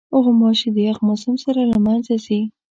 [0.23, 2.41] غوماشې د یخ موسم سره له منځه ځي.